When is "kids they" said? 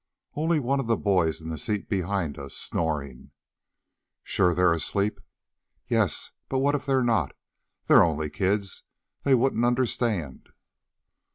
8.31-9.35